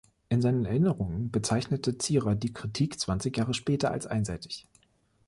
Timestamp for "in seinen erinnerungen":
0.29-1.29